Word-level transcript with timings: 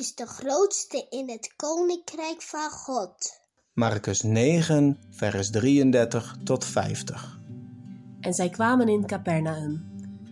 is 0.00 0.14
de 0.14 0.26
grootste 0.26 1.06
in 1.10 1.30
het 1.30 1.52
koninkrijk 1.56 2.42
van 2.42 2.70
God. 2.70 3.40
Marcus 3.72 4.20
9, 4.22 4.98
vers 5.10 5.50
33 5.50 6.36
tot 6.44 6.64
50. 6.64 7.38
En 8.20 8.34
zij 8.34 8.48
kwamen 8.48 8.88
in 8.88 9.06
Capernaum. 9.06 9.84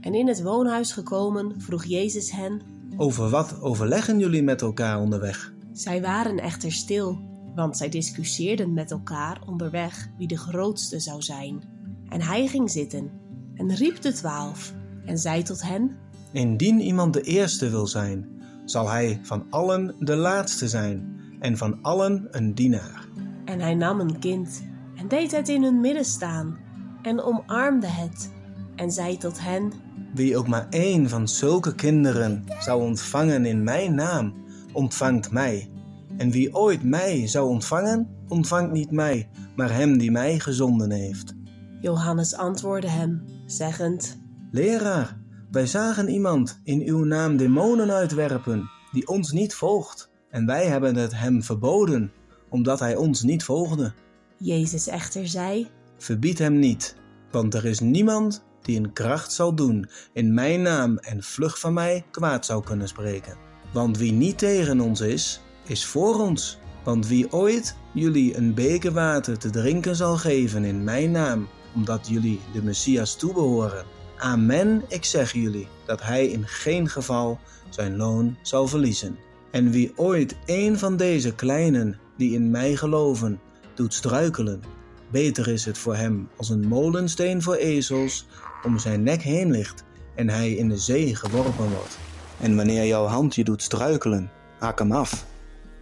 En 0.00 0.14
in 0.14 0.28
het 0.28 0.42
woonhuis 0.42 0.92
gekomen 0.92 1.60
vroeg 1.60 1.84
Jezus 1.84 2.30
hen. 2.30 2.60
Over 2.96 3.30
wat 3.30 3.60
overleggen 3.60 4.18
jullie 4.18 4.42
met 4.42 4.62
elkaar 4.62 5.00
onderweg? 5.00 5.52
Zij 5.72 6.00
waren 6.02 6.38
echter 6.38 6.72
stil, 6.72 7.18
want 7.54 7.76
zij 7.76 7.88
discussieerden 7.88 8.72
met 8.72 8.90
elkaar 8.90 9.42
onderweg 9.46 10.08
wie 10.18 10.28
de 10.28 10.38
grootste 10.38 11.00
zou 11.00 11.22
zijn. 11.22 11.62
En 12.08 12.22
hij 12.22 12.46
ging 12.46 12.70
zitten 12.70 13.10
en 13.54 13.74
riep 13.74 14.00
de 14.00 14.12
twaalf 14.12 14.72
en 15.06 15.18
zei 15.18 15.42
tot 15.42 15.62
hen: 15.62 15.96
Indien 16.32 16.80
iemand 16.80 17.12
de 17.12 17.22
eerste 17.22 17.70
wil 17.70 17.86
zijn, 17.86 18.33
zal 18.64 18.90
hij 18.90 19.20
van 19.22 19.46
allen 19.50 19.94
de 19.98 20.16
laatste 20.16 20.68
zijn 20.68 21.20
en 21.40 21.56
van 21.56 21.78
allen 21.82 22.28
een 22.30 22.54
dienaar. 22.54 23.08
En 23.44 23.60
hij 23.60 23.74
nam 23.74 24.00
een 24.00 24.18
kind 24.18 24.64
en 24.96 25.08
deed 25.08 25.32
het 25.32 25.48
in 25.48 25.62
hun 25.62 25.80
midden 25.80 26.04
staan 26.04 26.58
en 27.02 27.22
omarmde 27.22 27.86
het 27.86 28.30
en 28.76 28.90
zei 28.90 29.16
tot 29.16 29.40
hen: 29.40 29.72
Wie 30.14 30.36
ook 30.36 30.48
maar 30.48 30.66
één 30.70 31.08
van 31.08 31.28
zulke 31.28 31.74
kinderen 31.74 32.44
zou 32.58 32.82
ontvangen 32.82 33.46
in 33.46 33.62
mijn 33.62 33.94
naam, 33.94 34.34
ontvangt 34.72 35.30
mij. 35.30 35.70
En 36.16 36.30
wie 36.30 36.54
ooit 36.54 36.82
mij 36.82 37.26
zou 37.26 37.48
ontvangen, 37.48 38.08
ontvangt 38.28 38.72
niet 38.72 38.90
mij, 38.90 39.28
maar 39.56 39.72
hem 39.72 39.98
die 39.98 40.10
mij 40.10 40.38
gezonden 40.38 40.90
heeft. 40.90 41.34
Johannes 41.80 42.34
antwoordde 42.34 42.88
hem, 42.88 43.24
zeggend: 43.46 44.18
Leraar, 44.50 45.18
wij 45.54 45.66
zagen 45.66 46.08
iemand 46.08 46.60
in 46.64 46.82
uw 46.82 47.04
naam 47.04 47.36
demonen 47.36 47.90
uitwerpen, 47.90 48.70
die 48.92 49.08
ons 49.08 49.32
niet 49.32 49.54
volgt. 49.54 50.10
En 50.30 50.46
wij 50.46 50.66
hebben 50.66 50.96
het 50.96 51.14
hem 51.14 51.42
verboden, 51.42 52.12
omdat 52.48 52.80
hij 52.80 52.96
ons 52.96 53.22
niet 53.22 53.44
volgde. 53.44 53.92
Jezus 54.38 54.86
echter 54.86 55.28
zei: 55.28 55.68
Verbied 55.98 56.38
hem 56.38 56.58
niet, 56.58 56.96
want 57.30 57.54
er 57.54 57.64
is 57.64 57.80
niemand 57.80 58.44
die 58.62 58.78
een 58.78 58.92
kracht 58.92 59.32
zal 59.32 59.54
doen 59.54 59.88
in 60.12 60.34
mijn 60.34 60.62
naam 60.62 60.98
en 60.98 61.22
vlug 61.22 61.60
van 61.60 61.72
mij 61.72 62.04
kwaad 62.10 62.46
zou 62.46 62.64
kunnen 62.64 62.88
spreken. 62.88 63.36
Want 63.72 63.98
wie 63.98 64.12
niet 64.12 64.38
tegen 64.38 64.80
ons 64.80 65.00
is, 65.00 65.40
is 65.66 65.86
voor 65.86 66.20
ons. 66.20 66.58
Want 66.84 67.06
wie 67.06 67.32
ooit 67.32 67.76
jullie 67.92 68.36
een 68.36 68.54
beker 68.54 68.92
water 68.92 69.38
te 69.38 69.50
drinken 69.50 69.96
zal 69.96 70.16
geven 70.16 70.64
in 70.64 70.84
mijn 70.84 71.10
naam, 71.10 71.48
omdat 71.74 72.08
jullie 72.08 72.40
de 72.52 72.62
Messias 72.62 73.16
toebehoren, 73.16 73.84
Amen, 74.24 74.82
ik 74.88 75.04
zeg 75.04 75.32
jullie, 75.32 75.68
dat 75.86 76.02
hij 76.02 76.26
in 76.26 76.46
geen 76.46 76.88
geval 76.88 77.38
zijn 77.68 77.96
loon 77.96 78.36
zal 78.42 78.68
verliezen. 78.68 79.18
En 79.50 79.70
wie 79.70 79.92
ooit 79.96 80.36
een 80.46 80.78
van 80.78 80.96
deze 80.96 81.34
kleinen 81.34 81.98
die 82.16 82.34
in 82.34 82.50
mij 82.50 82.76
geloven, 82.76 83.40
doet 83.74 83.94
struikelen, 83.94 84.62
beter 85.10 85.48
is 85.48 85.64
het 85.64 85.78
voor 85.78 85.94
hem 85.94 86.28
als 86.36 86.48
een 86.48 86.68
molensteen 86.68 87.42
voor 87.42 87.54
ezels 87.54 88.26
om 88.62 88.78
zijn 88.78 89.02
nek 89.02 89.22
heen 89.22 89.50
ligt 89.50 89.84
en 90.14 90.28
hij 90.28 90.52
in 90.52 90.68
de 90.68 90.78
zee 90.78 91.14
geworpen 91.14 91.70
wordt. 91.70 91.98
En 92.40 92.56
wanneer 92.56 92.86
jouw 92.86 93.06
hand 93.06 93.34
je 93.34 93.44
doet 93.44 93.62
struikelen, 93.62 94.30
hak 94.58 94.78
hem 94.78 94.92
af. 94.92 95.26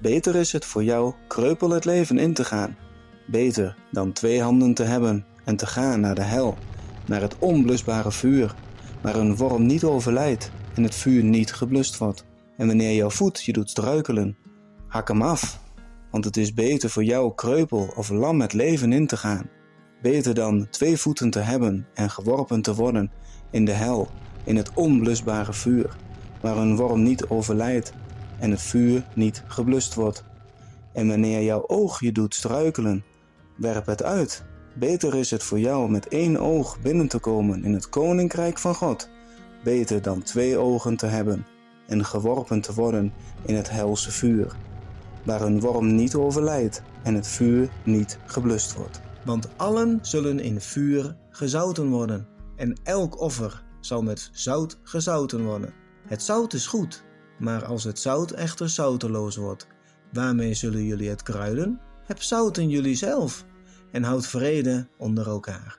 Beter 0.00 0.36
is 0.36 0.52
het 0.52 0.64
voor 0.64 0.84
jou 0.84 1.14
kreupel 1.28 1.70
het 1.70 1.84
leven 1.84 2.18
in 2.18 2.34
te 2.34 2.44
gaan, 2.44 2.76
beter 3.26 3.76
dan 3.90 4.12
twee 4.12 4.42
handen 4.42 4.74
te 4.74 4.84
hebben 4.84 5.26
en 5.44 5.56
te 5.56 5.66
gaan 5.66 6.00
naar 6.00 6.14
de 6.14 6.22
hel 6.22 6.58
naar 7.08 7.20
het 7.20 7.38
onblusbare 7.38 8.12
vuur, 8.12 8.54
waar 9.00 9.16
een 9.16 9.36
worm 9.36 9.66
niet 9.66 9.84
overlijdt 9.84 10.50
en 10.74 10.82
het 10.82 10.94
vuur 10.94 11.24
niet 11.24 11.52
geblust 11.52 11.98
wordt. 11.98 12.24
En 12.56 12.66
wanneer 12.66 12.94
jouw 12.94 13.10
voet 13.10 13.42
je 13.44 13.52
doet 13.52 13.70
struikelen, 13.70 14.36
hak 14.86 15.08
hem 15.08 15.22
af, 15.22 15.60
want 16.10 16.24
het 16.24 16.36
is 16.36 16.54
beter 16.54 16.90
voor 16.90 17.04
jou 17.04 17.34
kreupel 17.34 17.92
of 17.96 18.08
lam 18.08 18.36
met 18.36 18.52
leven 18.52 18.92
in 18.92 19.06
te 19.06 19.16
gaan. 19.16 19.50
Beter 20.02 20.34
dan 20.34 20.66
twee 20.70 20.96
voeten 20.96 21.30
te 21.30 21.38
hebben 21.38 21.86
en 21.94 22.10
geworpen 22.10 22.62
te 22.62 22.74
worden 22.74 23.10
in 23.50 23.64
de 23.64 23.72
hel, 23.72 24.08
in 24.44 24.56
het 24.56 24.70
onblusbare 24.74 25.52
vuur, 25.52 25.96
waar 26.40 26.56
een 26.56 26.76
worm 26.76 27.02
niet 27.02 27.26
overlijdt 27.28 27.92
en 28.38 28.50
het 28.50 28.62
vuur 28.62 29.06
niet 29.14 29.42
geblust 29.46 29.94
wordt. 29.94 30.24
En 30.92 31.08
wanneer 31.08 31.42
jouw 31.42 31.64
oog 31.66 32.00
je 32.00 32.12
doet 32.12 32.34
struikelen, 32.34 33.04
werp 33.56 33.86
het 33.86 34.02
uit 34.02 34.44
Beter 34.78 35.14
is 35.14 35.30
het 35.30 35.42
voor 35.42 35.58
jou 35.58 35.90
met 35.90 36.08
één 36.08 36.36
oog 36.36 36.80
binnen 36.80 37.08
te 37.08 37.18
komen 37.18 37.64
in 37.64 37.72
het 37.72 37.88
koninkrijk 37.88 38.58
van 38.58 38.74
God, 38.74 39.08
beter 39.64 40.02
dan 40.02 40.22
twee 40.22 40.58
ogen 40.58 40.96
te 40.96 41.06
hebben 41.06 41.46
en 41.86 42.04
geworpen 42.04 42.60
te 42.60 42.74
worden 42.74 43.12
in 43.44 43.54
het 43.54 43.70
helse 43.70 44.10
vuur, 44.10 44.56
waar 45.24 45.40
een 45.40 45.60
worm 45.60 45.94
niet 45.94 46.14
overlijdt 46.14 46.82
en 47.02 47.14
het 47.14 47.26
vuur 47.26 47.68
niet 47.84 48.18
geblust 48.26 48.74
wordt. 48.74 49.00
Want 49.24 49.48
allen 49.56 49.98
zullen 50.02 50.40
in 50.40 50.60
vuur 50.60 51.16
gezouten 51.30 51.88
worden, 51.88 52.26
en 52.56 52.80
elk 52.82 53.20
offer 53.20 53.64
zal 53.80 54.02
met 54.02 54.30
zout 54.32 54.78
gezouten 54.82 55.44
worden. 55.44 55.74
Het 56.06 56.22
zout 56.22 56.52
is 56.52 56.66
goed, 56.66 57.04
maar 57.38 57.64
als 57.64 57.84
het 57.84 57.98
zout 57.98 58.30
echter 58.30 58.68
zouteloos 58.68 59.36
wordt, 59.36 59.66
waarmee 60.12 60.54
zullen 60.54 60.84
jullie 60.84 61.08
het 61.08 61.22
kruiden? 61.22 61.80
Heb 62.04 62.22
zout 62.22 62.56
in 62.56 62.68
jullie 62.68 62.94
zelf 62.94 63.44
en 63.90 64.02
houd 64.02 64.26
vrede 64.26 64.86
onder 64.96 65.26
elkaar. 65.26 65.78